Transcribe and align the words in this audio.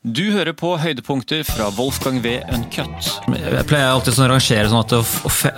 Du 0.00 0.30
hører 0.32 0.54
på 0.56 0.70
høydepunkter 0.80 1.42
fra 1.44 1.66
Wolfgang 1.76 2.22
V. 2.24 2.38
Uncut. 2.56 3.08
Jeg 3.36 3.64
pleier 3.68 3.90
alltid 3.90 4.14
sånn 4.16 4.24
å 4.24 4.28
rangere 4.30 4.70
sånn 4.70 4.80
at 4.80 4.94
å 4.96 5.00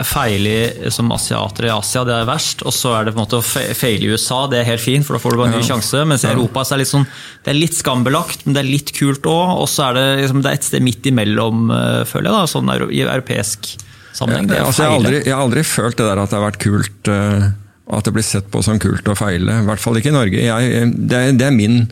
feile 0.03 0.91
som 0.91 1.13
asiater 1.15 1.69
i 1.69 1.71
Asia, 1.71 2.03
det 2.09 2.17
er 2.17 2.27
verst. 2.27 2.65
Og 2.67 2.75
så 2.75 2.91
er 2.99 3.07
det 3.07 3.13
på 3.15 3.21
en 3.21 3.23
måte 3.23 3.39
å 3.39 3.45
feile 3.47 4.03
i 4.03 4.11
USA, 4.11 4.41
det 4.51 4.59
er 4.59 4.67
helt 4.73 4.83
fint, 4.83 5.07
for 5.07 5.15
da 5.15 5.23
får 5.23 5.37
du 5.37 5.39
bare 5.45 5.53
en 5.53 5.63
ny 5.63 5.69
sjanse. 5.69 6.03
Mens 6.11 6.27
i 6.27 6.33
Europa 6.33 6.67
så 6.67 6.75
er 6.75 6.83
det 6.83 6.89
litt 6.89 6.91
sånn, 6.97 7.07
det 7.47 7.55
er 7.55 7.59
litt 7.61 7.79
skambelagt, 7.79 8.43
men 8.43 8.59
det 8.59 8.65
er 8.65 8.71
litt 8.73 8.93
kult 8.99 9.31
òg. 9.31 9.55
Og 9.63 9.71
så 9.71 9.87
er 9.93 10.01
det, 10.01 10.05
liksom, 10.25 10.43
det 10.43 10.51
er 10.51 10.59
et 10.59 10.69
sted 10.73 10.89
midt 10.91 11.07
imellom, 11.13 11.65
eh, 11.79 12.03
føler 12.11 12.33
jeg, 12.33 12.35
da, 12.41 12.53
sånn 12.57 12.77
i 12.91 13.07
europeisk 13.07 13.73
sammenheng. 14.11 14.51
Det 14.51 14.59
er 14.59 14.67
altså, 14.67 14.89
jeg, 14.89 14.91
har 14.91 14.99
aldri, 15.05 15.23
jeg 15.23 15.37
har 15.39 15.47
aldri 15.47 15.69
følt 15.71 16.03
det 16.03 16.11
der 16.11 16.27
at 16.27 16.35
det 16.35 16.41
har 16.43 16.49
vært 16.51 16.65
kult 16.67 17.15
eh, 17.15 17.51
At 17.95 18.11
det 18.11 18.19
blir 18.19 18.27
sett 18.27 18.51
på 18.51 18.67
som 18.67 18.83
kult 18.83 19.07
å 19.07 19.21
feile. 19.23 19.63
I 19.63 19.71
hvert 19.71 19.87
fall 19.87 20.03
ikke 20.03 20.11
i 20.11 20.19
Norge. 20.19 20.47
Jeg, 20.51 20.95
det, 20.99 21.27
er, 21.29 21.37
det 21.39 21.53
er 21.53 21.61
min, 21.63 21.85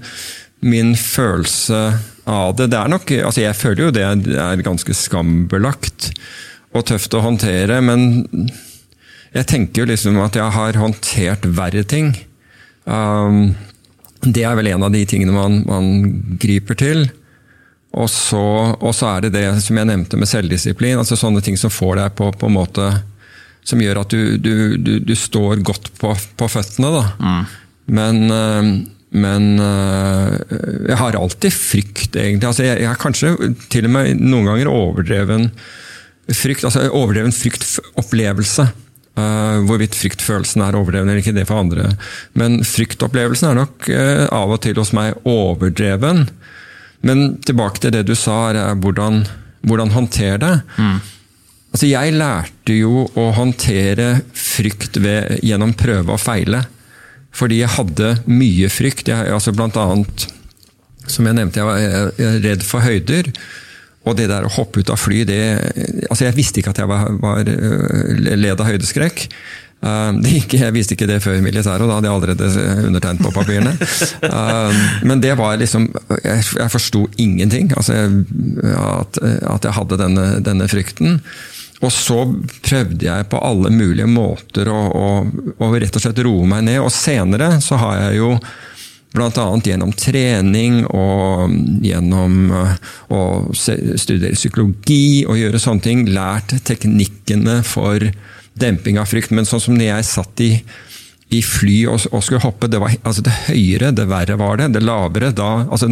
min 0.66 0.96
følelse 0.98 1.84
av 2.30 2.56
det. 2.58 2.70
det 2.72 2.78
er 2.78 2.90
nok, 2.92 3.10
altså 3.26 3.44
Jeg 3.44 3.58
føler 3.58 3.86
jo 3.86 3.94
det 3.94 4.04
er 4.06 4.64
ganske 4.66 4.94
skambelagt 4.96 6.10
og 6.70 6.86
tøft 6.86 7.14
å 7.18 7.24
håndtere, 7.24 7.80
men 7.82 8.50
jeg 9.34 9.46
tenker 9.50 9.82
jo 9.82 9.90
liksom 9.90 10.18
at 10.22 10.38
jeg 10.38 10.54
har 10.54 10.78
håndtert 10.78 11.46
verre 11.56 11.82
ting. 11.86 12.12
Um, 12.84 13.56
det 14.22 14.44
er 14.46 14.54
vel 14.58 14.70
en 14.72 14.86
av 14.86 14.92
de 14.94 15.02
tingene 15.08 15.34
man, 15.34 15.60
man 15.66 15.88
griper 16.42 16.78
til. 16.78 17.08
Og 17.90 18.06
så, 18.10 18.40
og 18.78 18.92
så 18.94 19.08
er 19.16 19.26
det 19.26 19.32
det 19.34 19.46
som 19.64 19.78
jeg 19.78 19.88
nevnte 19.90 20.18
med 20.20 20.30
selvdisiplin. 20.30 20.98
altså 21.00 21.18
Sånne 21.18 21.42
ting 21.42 21.58
som 21.58 21.72
får 21.74 21.98
deg 21.98 22.14
på, 22.18 22.28
på 22.38 22.46
en 22.46 22.54
måte 22.54 22.84
Som 23.66 23.82
gjør 23.82 24.04
at 24.04 24.14
du, 24.14 24.36
du, 24.38 24.76
du, 24.78 24.92
du 25.02 25.14
står 25.18 25.64
godt 25.66 25.90
på, 25.98 26.12
på 26.14 26.48
føttene. 26.48 26.92
da. 26.94 27.02
Men, 27.90 28.22
øh, 28.30 28.70
men 29.10 29.58
øh, 29.58 30.36
jeg 30.86 30.98
har 31.00 31.18
alltid 31.18 31.50
frykt, 31.50 32.14
egentlig. 32.14 32.46
altså 32.46 32.62
Jeg, 32.62 32.78
jeg 32.84 32.88
har 32.88 33.00
kanskje 33.00 33.32
til 33.72 33.88
og 33.88 33.94
med 33.96 34.20
noen 34.22 34.46
ganger 34.46 34.70
overdreven 34.70 35.48
frykt. 36.30 36.64
altså 36.64 36.86
Overdreven 36.94 37.34
fryktopplevelse. 37.34 38.68
Uh, 39.18 39.58
hvorvidt 39.66 39.96
fryktfølelsen 39.98 40.62
er 40.62 40.76
overdreven 40.78 41.08
eller 41.10 41.18
ikke, 41.20 41.34
det 41.34 41.48
for 41.48 41.60
andre. 41.60 41.88
Men 42.38 42.60
fryktopplevelsen 42.64 43.48
er 43.50 43.58
nok 43.58 43.88
uh, 43.90 44.26
av 44.32 44.54
og 44.54 44.60
til 44.64 44.78
hos 44.78 44.94
meg 44.96 45.18
overdreven. 45.28 46.28
Men 47.04 47.24
tilbake 47.44 47.82
til 47.82 47.92
det 47.96 48.04
du 48.08 48.14
sa, 48.16 48.52
er 48.54 48.78
hvordan, 48.78 49.24
hvordan 49.66 49.92
håndtere 49.96 50.38
det. 50.40 50.54
Altså, 51.70 51.88
jeg 51.90 52.14
lærte 52.16 52.76
jo 52.78 53.04
å 53.18 53.26
håndtere 53.34 54.12
frykt 54.36 55.00
ved, 55.02 55.40
gjennom 55.46 55.74
prøve 55.78 56.14
og 56.14 56.22
feile. 56.22 56.62
Fordi 57.36 57.62
jeg 57.62 57.72
hadde 57.76 58.14
mye 58.26 58.68
frykt. 58.72 59.08
Jeg, 59.10 59.30
altså 59.32 59.54
blant 59.54 59.78
annet, 59.80 60.26
som 61.06 61.26
jeg 61.26 61.38
nevnte, 61.38 61.62
jeg 61.62 61.68
var 61.68 62.40
redd 62.44 62.66
for 62.66 62.84
høyder. 62.84 63.32
Og 64.08 64.16
det 64.16 64.30
der 64.30 64.46
å 64.46 64.52
hoppe 64.54 64.80
ut 64.80 64.90
av 64.92 64.98
fly, 65.00 65.24
det 65.28 65.40
Altså, 66.08 66.24
jeg 66.26 66.36
visste 66.38 66.62
ikke 66.62 66.72
at 66.72 66.80
jeg 66.80 66.88
var, 66.90 67.10
var 67.20 67.48
øh, 67.48 68.22
led 68.32 68.54
av 68.56 68.68
høydeskrekk. 68.68 69.26
Det 69.80 70.32
gikk, 70.34 70.58
jeg 70.60 70.74
visste 70.76 70.92
ikke 70.92 71.06
det 71.08 71.22
før 71.24 71.38
militæret, 71.40 71.80
og 71.80 71.88
da 71.88 71.94
hadde 71.96 72.10
jeg 72.10 72.16
allerede 72.18 72.88
undertegnet 72.90 73.24
på 73.24 73.30
papirene. 73.32 73.72
Uh, 74.20 74.74
men 75.08 75.22
det 75.24 75.32
var 75.40 75.56
liksom 75.56 75.86
Jeg, 76.20 76.44
jeg 76.58 76.72
forsto 76.72 77.06
ingenting. 77.16 77.72
Altså, 77.76 77.96
at, 78.74 79.22
at 79.54 79.64
jeg 79.64 79.76
hadde 79.78 80.00
denne, 80.02 80.26
denne 80.44 80.68
frykten. 80.68 81.22
Og 81.80 81.92
så 81.94 82.24
prøvde 82.60 83.06
jeg 83.06 83.28
på 83.32 83.40
alle 83.40 83.70
mulige 83.72 84.08
måter 84.10 84.68
å, 84.68 84.80
å, 84.92 85.06
å 85.56 85.70
rett 85.72 85.96
og 85.96 86.02
slett 86.04 86.20
roe 86.26 86.48
meg 86.48 86.66
ned. 86.66 86.80
Og 86.84 86.92
senere 86.92 87.54
så 87.64 87.80
har 87.80 88.02
jeg 88.04 88.20
jo 88.20 88.34
Bl.a. 89.10 89.46
gjennom 89.66 89.90
trening 89.98 90.84
og 90.86 91.50
gjennom 91.82 92.52
øh, 92.54 92.74
å 93.10 93.22
studere 93.58 94.36
psykologi 94.36 95.24
og 95.26 95.40
gjøre 95.40 95.58
sånne 95.58 95.82
ting, 95.82 96.04
lært 96.14 96.54
teknikkene 96.68 97.56
for 97.66 98.06
demping 98.60 99.00
av 99.02 99.10
frykt. 99.10 99.34
Men 99.34 99.48
sånn 99.48 99.64
som 99.64 99.74
når 99.74 99.88
jeg 99.88 100.08
satt 100.12 100.44
i, 100.46 100.52
i 101.34 101.42
fly 101.42 101.80
og, 101.90 102.06
og 102.12 102.22
skulle 102.22 102.44
hoppe, 102.44 102.70
det, 102.70 102.78
var, 102.82 102.94
altså 103.02 103.26
det 103.26 103.34
høyere, 103.48 103.90
det 103.98 104.06
verre 104.12 104.38
var 104.38 104.62
det. 104.62 104.70
Det 104.76 104.84
lavere, 104.84 105.32
da 105.34 105.52
altså 105.66 105.90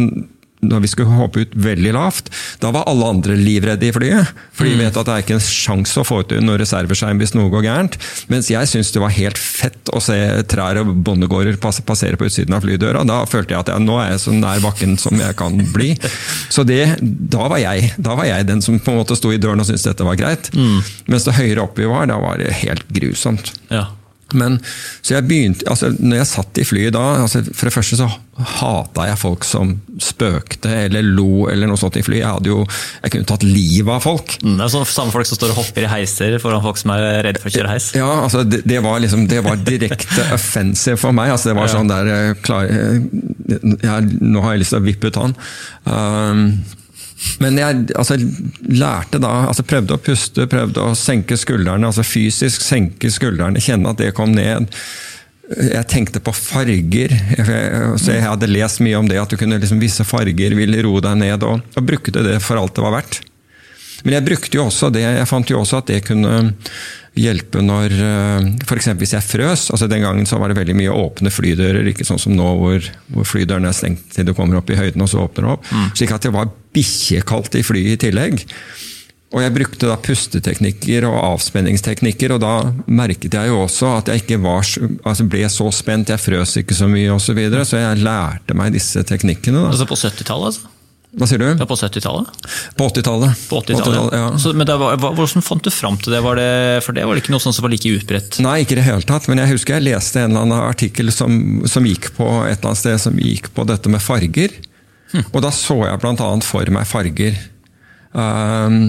når 0.59 0.83
vi 0.83 0.89
skulle 0.91 1.15
hoppe 1.15 1.45
ut 1.45 1.53
veldig 1.55 1.91
lavt, 1.95 2.29
da 2.59 2.71
var 2.75 2.87
alle 2.89 3.07
andre 3.13 3.35
livredde 3.39 3.87
i 3.87 3.93
flyet. 3.95 4.31
For 4.55 4.67
de 4.67 4.75
vet 4.79 4.97
at 4.97 5.07
det 5.07 5.13
er 5.13 5.23
ikke 5.23 5.37
en 5.37 5.43
sjanse 5.45 6.01
å 6.01 6.07
få 6.07 6.21
ut 6.23 6.33
noen 6.35 6.59
reserveskjerm 6.59 7.21
hvis 7.21 7.35
noe 7.37 7.51
går 7.53 7.63
gærent. 7.63 7.95
Mens 8.31 8.49
jeg 8.51 8.67
syntes 8.67 8.91
det 8.95 9.03
var 9.03 9.15
helt 9.15 9.39
fett 9.39 9.91
å 9.95 10.01
se 10.03 10.17
trær 10.51 10.81
og 10.81 10.91
bondegårder 11.07 11.59
passere 11.63 12.19
på 12.19 12.27
utsiden 12.27 12.57
av 12.57 12.65
flydøra. 12.65 13.05
Da 13.07 13.21
følte 13.29 13.55
jeg 13.55 13.63
at 13.63 13.71
jeg, 13.71 13.85
nå 13.85 13.99
er 14.03 14.11
jeg 14.13 14.23
så 14.25 14.35
nær 14.35 14.63
bakken 14.65 14.97
som 14.99 15.15
jeg 15.19 15.37
kan 15.39 15.55
bli. 15.73 15.93
Så 16.51 16.65
det, 16.67 16.81
da, 16.99 17.45
var 17.47 17.61
jeg, 17.63 17.93
da 17.97 18.17
var 18.19 18.27
jeg 18.27 18.49
den 18.49 18.63
som 18.65 18.81
på 18.83 18.93
en 18.93 18.99
måte 18.99 19.17
sto 19.19 19.31
i 19.31 19.39
døren 19.39 19.63
og 19.63 19.69
syntes 19.69 19.87
dette 19.87 20.07
var 20.07 20.19
greit. 20.19 20.51
Mens 21.07 21.27
det 21.27 21.37
høyere 21.39 21.63
opp 21.63 21.79
vi 21.79 21.87
var, 21.89 22.09
da 22.11 22.19
var 22.19 22.41
det 22.41 22.51
helt 22.65 22.83
grusomt. 22.91 23.53
Ja. 23.71 23.87
Men, 24.37 24.59
så 25.01 25.15
jeg 25.15 25.25
begynte, 25.29 25.65
altså 25.71 25.89
når 25.97 26.21
jeg 26.21 26.29
satt 26.29 26.59
i 26.61 26.65
flyet 26.67 26.93
da, 26.93 27.05
altså 27.23 27.41
for 27.49 27.69
det 27.69 27.73
første 27.73 27.97
så 27.99 28.09
hata 28.39 29.07
jeg 29.09 29.19
folk 29.19 29.43
som 29.43 29.73
spøkte 29.99 30.71
eller 30.85 31.03
lo 31.03 31.49
eller 31.51 31.67
noe 31.67 31.79
sånt 31.79 31.97
i 31.99 32.03
flyet. 32.05 32.21
Jeg 32.21 32.35
hadde 32.37 32.51
jo, 32.51 32.61
jeg 33.03 33.13
kunne 33.15 33.27
tatt 33.27 33.43
livet 33.43 33.91
av 33.97 34.05
folk. 34.05 34.37
Mm, 34.43 34.55
Det 34.59 34.65
er 34.67 34.73
sånn 34.75 34.87
samme 34.87 35.11
folk 35.15 35.27
som 35.27 35.39
står 35.39 35.53
og 35.53 35.59
hopper 35.59 35.87
i 35.87 35.91
heiser 35.91 36.37
foran 36.39 36.63
folk 36.63 36.79
som 36.79 36.93
er 36.95 37.07
redde 37.25 37.41
for 37.43 37.51
å 37.51 37.55
kjøre 37.57 37.73
heis. 37.73 37.89
Ja, 37.99 38.09
altså 38.23 38.45
det, 38.47 38.61
det 38.69 38.79
var 38.85 39.01
liksom, 39.03 39.27
det 39.31 39.43
var 39.43 39.59
direkte 39.59 40.29
offensive 40.37 40.99
for 41.01 41.15
meg. 41.15 41.33
altså 41.35 41.51
Det 41.51 41.57
var 41.59 41.73
sånn 41.73 41.91
der 41.91 42.11
eh, 42.15 42.33
klar, 42.45 42.69
jeg, 42.69 43.03
ja, 43.83 43.99
Nå 43.99 44.45
har 44.45 44.55
jeg 44.55 44.63
lyst 44.63 44.75
til 44.75 44.81
å 44.81 44.87
vippe 44.87 45.11
ut 45.11 45.19
han. 45.19 45.35
Um, 45.89 46.45
men 47.43 47.59
jeg 47.59 47.83
altså, 47.99 48.15
lærte 48.63 49.19
da, 49.21 49.31
altså 49.49 49.65
prøvde 49.67 49.95
å 49.95 50.01
puste, 50.01 50.47
prøvde 50.51 50.83
å 50.83 50.95
senke 50.97 51.37
skuldrene. 51.39 51.89
altså 51.89 52.05
Fysisk 52.07 52.63
senke 52.63 53.11
skuldrene, 53.11 53.61
kjenne 53.63 53.91
at 53.91 53.99
det 53.99 54.13
kom 54.17 54.31
ned. 54.35 54.69
Jeg 55.49 55.87
tenkte 55.91 56.21
på 56.23 56.33
farger. 56.35 57.15
Så 57.99 58.13
jeg 58.13 58.23
hadde 58.23 58.51
lest 58.51 58.83
mye 58.85 58.99
om 59.01 59.09
det, 59.09 59.19
at 59.19 59.31
du 59.31 59.39
kunne 59.39 59.59
liksom, 59.59 59.81
visse 59.83 60.05
farger 60.07 60.55
ville 60.55 60.83
roe 60.85 61.03
deg 61.03 61.19
ned. 61.19 61.43
Og, 61.47 61.65
og 61.75 61.89
brukte 61.89 62.23
det 62.23 62.37
for 62.45 62.61
alt 62.61 62.77
det 62.77 62.85
var 62.85 62.95
verdt. 63.01 63.21
Men 64.05 64.15
jeg 64.15 64.27
brukte 64.29 64.55
jo 64.55 64.69
også 64.69 64.87
det, 64.95 65.03
jeg 65.03 65.27
fant 65.27 65.49
jo 65.51 65.59
også 65.59 65.81
at 65.81 65.89
det 65.91 66.03
kunne 66.07 66.37
hjelpe 67.19 67.59
når 67.59 67.91
F.eks. 68.63 68.91
hvis 69.01 69.15
jeg 69.17 69.25
frøs. 69.25 69.65
altså 69.73 69.89
Den 69.91 70.05
gangen 70.05 70.29
så 70.29 70.39
var 70.39 70.51
det 70.51 70.59
veldig 70.61 70.77
mye 70.77 70.93
åpne 70.93 71.33
flydører, 71.33 71.87
ikke 71.91 72.07
sånn 72.07 72.21
som 72.21 72.35
nå 72.37 72.47
hvor, 72.61 72.89
hvor 73.11 73.27
flydøren 73.27 73.67
er 73.67 73.75
stengt 73.75 74.07
til 74.15 74.29
du 74.29 74.31
kommer 74.37 74.61
opp 74.61 74.71
i 74.71 74.79
høyden, 74.79 75.03
og 75.03 75.11
så 75.11 75.25
åpner 75.25 75.49
det 75.49 75.55
opp. 75.57 75.67
Slik 75.99 76.15
at 76.15 76.29
det 76.29 76.31
var 76.35 76.47
bikkjekaldt 76.75 77.55
i 77.59 77.63
flyet 77.65 77.97
i 77.97 78.01
tillegg. 78.09 78.43
Og 79.29 79.43
jeg 79.43 79.53
brukte 79.53 79.85
da 79.85 79.93
pusteteknikker 80.01 81.05
og 81.05 81.19
avspenningsteknikker, 81.35 82.31
og 82.33 82.39
da 82.41 82.53
merket 82.89 83.35
jeg 83.37 83.51
jo 83.51 83.59
også 83.67 83.91
at 83.99 84.09
jeg 84.09 84.23
ikke 84.23 84.39
var, 84.41 84.63
så- 84.65 84.89
altså 85.05 85.27
ble 85.29 85.43
så 85.53 85.67
spent, 85.71 86.09
jeg 86.09 86.17
frøs 86.17 86.55
ikke 86.57 86.73
så 86.73 86.87
mye 86.89 87.11
osv. 87.13 87.29
Så, 87.29 87.35
videre, 87.37 87.61
så 87.65 87.77
jeg 87.77 88.01
lærte 88.03 88.55
meg 88.57 88.73
disse 88.73 89.03
teknikkene. 89.05 89.61
da. 89.61 89.69
Altså 89.69 89.85
på 89.85 89.95
70-tallet, 89.95 90.45
altså? 90.49 90.61
Hva 91.17 91.25
sier 91.25 91.39
du? 91.41 91.45
Ja, 91.57 91.65
på 91.65 91.73
70-tallet? 91.77 92.27
På 92.77 92.85
80-tallet. 92.89 93.33
På 93.49 93.61
80-tallet. 93.65 94.11
ja. 94.13 94.37
Så, 94.37 94.53
men 94.53 94.65
det 94.67 94.75
var, 94.77 94.95
hvordan 94.97 95.41
fant 95.41 95.63
du 95.63 95.69
fram 95.73 95.97
til 95.97 96.13
det? 96.13 96.21
Var 96.21 96.35
det? 96.37 96.83
For 96.85 96.93
det 96.93 97.05
var 97.05 97.15
det 97.17 97.23
ikke 97.23 97.31
noe 97.33 97.41
sånt 97.41 97.55
som 97.57 97.63
var 97.65 97.71
like 97.73 97.89
utbredt? 97.89 98.37
Nei, 98.45 98.59
ikke 98.61 98.73
i 98.77 98.81
det 98.81 98.85
hele 98.85 99.01
tatt. 99.01 99.25
Men 99.27 99.39
jeg 99.41 99.55
husker 99.55 99.77
jeg 99.79 99.87
leste 99.89 100.21
en 100.21 100.29
eller 100.37 100.41
annen 100.45 100.69
artikkel 100.69 101.09
som, 101.11 101.65
som 101.65 101.83
gikk 101.89 102.11
på 102.17 102.27
et 102.45 102.59
eller 102.59 102.69
annet 102.73 102.77
sted 102.81 103.01
som 103.01 103.17
gikk 103.17 103.49
på 103.57 103.65
dette 103.65 103.89
med 103.89 104.01
farger. 104.05 104.53
Og 105.33 105.41
da 105.43 105.51
så 105.55 105.79
jeg 105.85 106.01
bl.a. 106.01 106.29
for 106.45 106.73
meg 106.73 106.87
farger. 106.89 107.39
Um, 108.13 108.79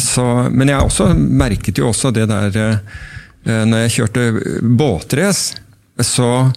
så, 0.00 0.24
men 0.52 0.72
jeg 0.72 0.84
også 0.84 1.12
merket 1.16 1.78
jo 1.80 1.88
også 1.88 2.10
det 2.12 2.26
der 2.28 2.52
uh, 2.52 3.62
Når 3.64 3.86
jeg 3.86 3.94
kjørte 3.94 4.26
båtrace, 4.76 5.56
så 6.04 6.50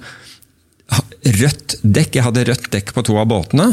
Rødt 1.22 1.78
dekk. 1.86 2.18
Jeg 2.18 2.26
hadde 2.26 2.44
rødt 2.50 2.68
dekk 2.74 2.92
på 2.96 3.04
to 3.06 3.16
av 3.22 3.30
båtene. 3.30 3.70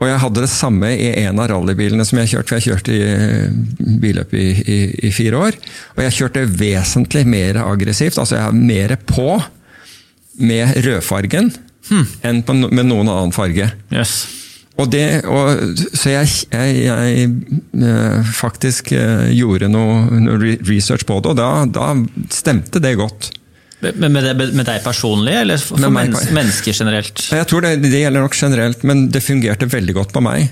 Og 0.00 0.08
jeg 0.08 0.20
hadde 0.22 0.42
det 0.42 0.50
samme 0.50 0.88
i 0.96 1.10
en 1.26 1.40
av 1.42 1.50
rallybilene 1.52 2.06
som 2.08 2.22
jeg 2.22 2.30
kjørte, 2.32 2.48
for 2.48 2.56
jeg 2.56 2.70
kjørte 2.70 2.94
i 2.96 3.96
billøp 4.00 4.32
i, 4.32 4.46
i, 4.64 4.78
i 5.08 5.12
fire 5.12 5.42
år. 5.44 5.58
Og 5.92 6.00
jeg 6.06 6.16
kjørte 6.16 6.46
vesentlig 6.48 7.26
mer 7.28 7.60
aggressivt, 7.66 8.16
altså 8.16 8.38
jeg 8.38 8.46
er 8.46 8.56
mer 8.56 8.96
på 9.04 9.34
med 10.40 10.72
rødfargen 10.86 11.52
enn 12.24 12.40
på, 12.46 12.54
med 12.62 12.86
noen 12.88 13.10
annen 13.12 13.34
farge. 13.36 13.68
Yes. 13.92 14.22
Og 14.80 14.88
det, 14.92 15.04
og, 15.28 15.76
så 15.92 16.14
jeg, 16.14 16.30
jeg, 16.52 16.78
jeg 16.86 17.26
eh, 17.84 18.30
faktisk 18.36 18.94
eh, 18.96 19.28
gjorde 19.36 19.68
noe, 19.72 20.38
research 20.68 21.04
på 21.08 21.20
det, 21.20 21.34
og 21.34 21.40
da, 21.40 21.50
da 21.68 21.92
stemte 22.32 22.82
det 22.82 22.96
godt. 23.00 23.32
Men 23.80 24.12
med, 24.12 24.26
med 24.36 24.66
deg 24.68 24.82
personlig, 24.84 25.34
eller 25.40 25.60
for 25.60 25.80
meg, 25.92 26.12
mennesker 26.36 26.76
generelt? 26.76 27.22
Jeg 27.32 27.48
tror 27.48 27.64
det, 27.64 27.78
det 27.86 28.02
gjelder 28.02 28.26
nok 28.26 28.36
generelt, 28.36 28.82
men 28.84 29.06
det 29.12 29.22
fungerte 29.24 29.68
veldig 29.72 29.94
godt 29.96 30.12
på 30.12 30.22
meg. 30.24 30.50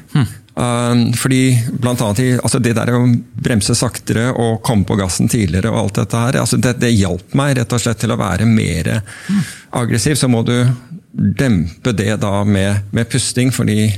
Um, 0.59 1.03
fordi 1.15 1.53
blant 1.79 2.01
annet 2.03 2.41
altså 2.43 2.59
det 2.59 2.73
der 2.75 2.91
å 2.97 3.05
bremse 3.39 3.77
saktere 3.79 4.33
og 4.33 4.63
komme 4.67 4.89
på 4.89 4.97
gassen 4.99 5.29
tidligere 5.31 5.71
og 5.71 5.85
alt 5.85 6.01
dette 6.01 6.23
her, 6.25 6.41
altså 6.41 6.59
det, 6.59 6.73
det 6.81 6.91
hjalp 6.97 7.37
meg 7.39 7.53
rett 7.61 7.77
og 7.77 7.85
slett 7.85 8.01
til 8.03 8.17
å 8.17 8.19
være 8.19 8.49
mer 8.49 8.91
aggressiv. 9.77 10.17
Så 10.19 10.33
må 10.33 10.43
du 10.49 10.57
dempe 11.13 11.93
det 11.93 12.17
da 12.25 12.41
med, 12.49 12.89
med 12.97 13.13
pusting, 13.13 13.53
fordi 13.55 13.91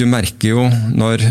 du 0.00 0.06
merker 0.08 0.54
jo 0.54 0.64
når, 0.96 1.22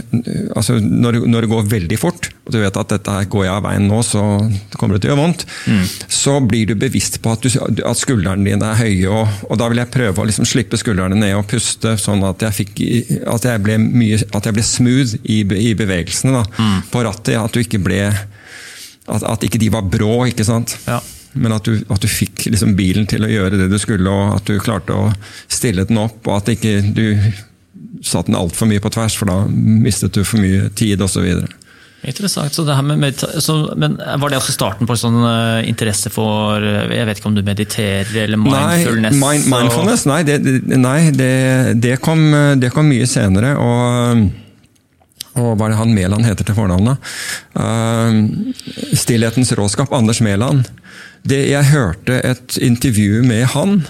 altså 0.56 0.78
når, 0.80 1.20
når, 1.26 1.46
det 1.46 1.52
går 1.52 1.70
veldig 1.72 1.98
fort, 2.00 2.30
og 2.46 2.54
du 2.54 2.60
vet 2.62 2.80
at 2.80 2.94
dette 2.94 3.16
går 3.34 3.46
jeg 3.46 3.54
av 3.54 3.66
veien 3.66 3.88
nå, 3.90 4.00
så 4.06 4.24
kommer 4.78 4.96
det 4.96 5.04
til 5.04 5.12
å 5.12 5.14
gjøre 5.14 5.22
vondt, 5.22 5.46
mm. 5.66 5.84
så 6.20 6.38
blir 6.46 6.70
du 6.70 6.76
bevisst 6.80 7.20
på 7.24 7.34
at, 7.34 7.46
du, 7.46 7.82
at 7.86 8.00
skuldrene 8.00 8.46
dine 8.46 8.72
er 8.72 8.80
høye. 8.80 9.10
Og, 9.10 9.44
og, 9.50 9.56
da 9.62 9.70
vil 9.72 9.82
jeg 9.82 9.94
prøve 9.94 10.24
å 10.24 10.28
liksom 10.30 10.48
slippe 10.50 10.80
skuldrene 10.80 11.18
ned 11.20 11.36
og 11.38 11.48
puste, 11.50 11.96
sånn 12.02 12.26
at 12.28 12.46
jeg, 12.48 12.58
fikk, 12.62 12.82
at 13.30 13.48
jeg, 13.50 13.64
ble, 13.66 13.80
mye, 13.84 14.22
at 14.30 14.50
jeg 14.50 14.58
ble, 14.58 14.66
smooth 14.70 15.16
i, 15.24 15.42
i 15.44 15.72
bevegelsene 15.78 16.36
da, 16.38 16.44
mm. 16.46 16.82
på 16.94 17.06
rattet. 17.06 17.38
At 17.40 17.56
du 17.56 17.64
ikke 17.64 17.82
ble 17.84 18.04
at, 18.10 19.24
at, 19.24 19.46
ikke 19.46 19.62
de 19.62 19.72
var 19.74 19.88
brå, 19.90 20.14
ikke 20.30 20.46
sant. 20.48 20.78
Ja. 20.88 21.02
Men 21.40 21.54
at 21.54 21.68
du, 21.68 21.78
at 21.90 22.02
du 22.02 22.10
fikk 22.10 22.48
liksom 22.50 22.74
bilen 22.78 23.06
til 23.10 23.26
å 23.26 23.30
gjøre 23.30 23.60
det 23.60 23.70
du 23.72 23.78
skulle, 23.82 24.10
og 24.10 24.40
at 24.40 24.50
du 24.50 24.58
klarte 24.62 24.96
å 24.96 25.12
stille 25.52 25.86
den 25.90 26.02
opp. 26.02 26.22
og 26.28 26.40
at 26.40 26.54
ikke 26.56 26.80
du 26.96 27.06
satt 28.06 28.30
den 28.30 28.38
altfor 28.40 28.70
mye 28.70 28.82
på 28.84 28.92
tvers, 28.94 29.18
for 29.20 29.30
da 29.30 29.42
mistet 29.50 30.16
du 30.16 30.24
for 30.24 30.42
mye 30.42 30.70
tid 30.78 31.02
osv. 31.04 31.26
Interessant. 32.00 32.56
Så 32.56 32.64
det 32.64 32.78
her 32.78 32.86
med 32.88 33.20
så, 33.44 33.58
men 33.76 33.98
Var 34.00 34.32
det 34.32 34.38
også 34.40 34.54
starten 34.56 34.88
på 34.88 34.96
sånn 34.96 35.18
uh, 35.20 35.60
interesse 35.68 36.08
for 36.14 36.64
uh, 36.64 36.86
Jeg 36.96 37.04
vet 37.10 37.20
ikke 37.20 37.28
om 37.28 37.36
du 37.36 37.42
mediterer 37.44 38.22
eller 38.22 38.40
mindfulness? 38.40 39.18
Nei, 39.18 39.34
mind, 39.36 39.50
mindfulness, 39.52 40.06
nei, 40.08 40.22
det, 40.24 40.38
nei 40.80 41.12
det, 41.12 41.34
det, 41.84 41.98
kom, 42.00 42.24
det, 42.62 42.72
kom, 42.76 42.88
mye 42.88 43.10
senere. 43.10 43.58
og 43.60 44.30
og 45.40 45.54
hva 45.56 45.68
er 45.68 45.72
det 45.72 45.78
han 45.78 45.92
Mæland 45.96 46.26
heter 46.26 46.48
til 46.48 46.56
fornavn? 46.58 46.96
Uh, 47.56 48.56
Stillhetens 48.98 49.54
råskap, 49.56 49.94
Anders 49.96 50.20
Mæland. 50.26 50.66
Jeg 51.30 51.68
hørte 51.70 52.18
et 52.26 52.58
intervju 52.64 53.22
med 53.28 53.46
han 53.54 53.82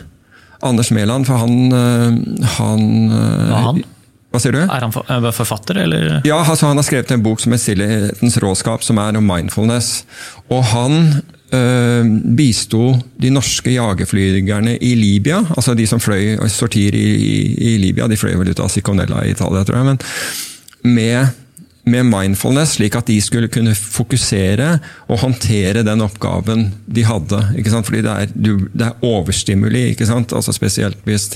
Anders 0.62 0.92
Mæland, 0.92 1.26
for 1.26 1.40
han, 1.40 1.72
eh, 1.72 2.48
han, 2.58 3.10
Hva 3.10 3.58
eh, 3.58 3.66
han? 3.66 3.84
Hva 4.30 4.38
sier 4.42 4.54
du? 4.54 4.60
Er 4.62 4.86
han 4.86 4.94
forfatter, 4.94 5.80
eller? 5.86 6.20
Ja, 6.28 6.38
altså, 6.44 6.70
han 6.70 6.78
har 6.78 6.86
skrevet 6.86 7.12
en 7.16 7.26
bok 7.26 7.42
som 7.42 7.54
heter 7.54 7.64
'Stillhetens 7.74 8.38
råskap', 8.44 8.86
som 8.86 9.02
er 9.02 9.18
om 9.18 9.26
mindfulness. 9.26 10.06
Og 10.54 10.64
han 10.70 11.24
øh, 11.52 12.06
bisto 12.38 12.94
de 13.22 13.30
norske 13.34 13.74
jagerflygerne 13.74 14.78
i 14.78 14.94
Libya, 14.96 15.42
altså 15.58 15.74
de 15.74 15.88
som 15.88 16.00
fløy 16.00 16.38
sortier 16.48 16.94
i, 16.94 17.08
i, 17.16 17.74
i 17.74 17.78
Libya, 17.78 18.08
de 18.08 18.18
fløy 18.18 18.38
vel 18.38 18.54
ut 18.54 18.60
av 18.60 18.70
Siconella 18.70 19.26
i 19.26 19.34
Italia, 19.34 19.64
tror 19.64 19.82
jeg, 19.82 19.86
men 19.86 20.94
med 20.94 21.28
med 21.90 22.08
mindfulness, 22.08 22.78
slik 22.78 22.96
at 23.00 23.10
de 23.10 23.18
skulle 23.24 23.50
kunne 23.52 23.74
fokusere 23.78 24.72
og 25.10 25.22
håndtere 25.24 25.84
den 25.86 26.04
oppgaven 26.06 26.68
de 26.86 27.06
hadde. 27.08 27.42
ikke 27.60 27.74
sant? 27.74 27.90
Fordi 27.90 28.04
det 28.06 28.14
er, 28.14 28.34
det 28.36 28.88
er 28.88 29.06
overstimuli, 29.06 29.90
ikke 29.94 30.08
sant? 30.10 30.34
Altså 30.36 30.54
spesielt 30.56 31.02
hvis 31.08 31.32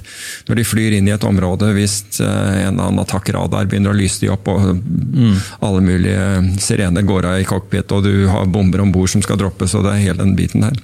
når 0.48 0.62
de 0.62 0.68
flyr 0.68 0.98
inn 0.98 1.10
i 1.10 1.16
et 1.16 1.28
område, 1.28 1.74
hvis 1.78 2.22
eh, 2.22 2.64
en 2.64 2.74
eller 2.74 2.88
annen 2.88 3.04
attakkradar 3.04 3.70
begynner 3.70 3.94
å 3.94 4.00
lyse 4.00 4.24
de 4.24 4.32
opp, 4.34 4.48
og 4.52 4.80
mm. 4.80 5.36
alle 5.66 5.84
mulige 5.84 6.24
sirener 6.64 7.06
går 7.08 7.30
av 7.30 7.42
i 7.42 7.50
cockpit, 7.50 7.92
og 7.92 8.08
du 8.08 8.28
har 8.32 8.50
bomber 8.52 8.84
om 8.84 8.94
bord 8.94 9.12
som 9.14 9.24
skal 9.26 9.42
droppes, 9.42 9.76
og 9.78 9.88
det 9.88 9.96
er 9.96 10.08
hele 10.08 10.22
den 10.24 10.36
biten 10.40 10.66
der. 10.66 10.82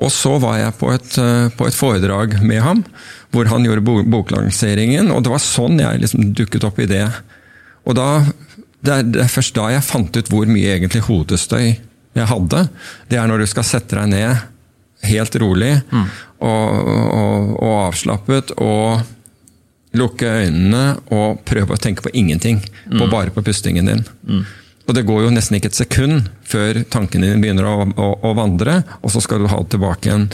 Og 0.00 0.08
så 0.12 0.36
var 0.40 0.56
jeg 0.56 0.76
på 0.80 0.92
et, 0.94 1.10
eh, 1.20 1.48
på 1.56 1.66
et 1.68 1.76
foredrag 1.76 2.38
med 2.42 2.62
ham, 2.64 2.84
hvor 3.30 3.50
han 3.50 3.64
gjorde 3.66 3.84
boklanseringen, 4.10 5.10
og 5.12 5.24
det 5.24 5.32
var 5.32 5.42
sånn 5.44 5.78
jeg 5.80 6.02
liksom 6.02 6.32
dukket 6.36 6.64
opp 6.66 6.80
i 6.80 6.88
det 6.90 7.04
og 7.88 7.96
da, 7.96 8.08
det 8.84 8.94
er, 8.94 9.06
det 9.14 9.22
er 9.24 9.32
først 9.32 9.56
da 9.56 9.70
jeg 9.72 9.86
fant 9.86 10.16
ut 10.16 10.32
hvor 10.32 10.48
mye 10.50 10.76
egentlig 10.76 11.04
hodestøy 11.06 11.72
jeg 12.16 12.26
hadde. 12.26 12.64
Det 13.10 13.18
er 13.18 13.30
når 13.30 13.44
du 13.44 13.50
skal 13.50 13.66
sette 13.66 13.96
deg 13.96 14.10
ned 14.12 14.46
helt 15.10 15.36
rolig 15.40 15.72
mm. 15.88 16.06
og, 16.44 16.88
og, 16.90 17.50
og, 17.56 17.74
avslappet 17.86 18.52
og 18.60 19.96
lukke 19.96 20.28
øynene 20.44 20.84
og 21.14 21.40
prøve 21.48 21.74
å 21.74 21.80
tenke 21.80 22.04
på 22.04 22.12
ingenting. 22.14 22.60
Mm. 22.86 22.98
På 22.98 23.10
bare 23.12 23.34
på 23.34 23.44
pustingen 23.46 23.88
din. 23.90 24.04
Mm. 24.28 24.44
Og 24.88 24.96
det 24.96 25.06
går 25.06 25.24
jo 25.24 25.32
nesten 25.34 25.58
ikke 25.58 25.70
et 25.70 25.78
sekund 25.78 26.30
før 26.46 26.82
tankene 26.90 27.28
dine 27.28 27.42
begynner 27.42 27.68
å, 27.68 27.74
å, 27.86 28.08
å, 28.26 28.32
vandre, 28.34 28.80
og 29.00 29.12
så 29.14 29.22
skal 29.22 29.42
du 29.42 29.50
ha 29.50 29.60
det 29.62 29.70
tilbake 29.76 30.08
igjen. 30.08 30.26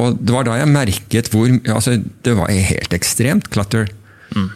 Og 0.00 0.20
det 0.20 0.34
var 0.34 0.46
da 0.46 0.56
jeg 0.60 0.70
merket 0.70 1.28
hvor 1.32 1.50
altså, 1.50 1.98
Det 2.24 2.32
var 2.38 2.52
helt 2.54 2.94
ekstremt 2.96 3.50
clutter. 3.52 3.90
Mm. 4.32 4.46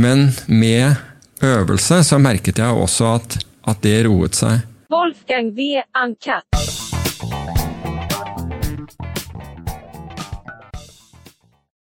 Men 0.00 0.22
med 0.46 1.02
øvelse 1.42 2.02
så 2.04 2.18
merket 2.18 2.58
jeg 2.58 2.70
også 2.70 3.14
at, 3.18 3.38
at 3.68 3.82
det 3.82 4.06
roet 4.06 4.36
seg. 4.38 4.62
Wolfgang 4.92 5.50
V. 5.56 5.82
Ankat. 5.94 6.46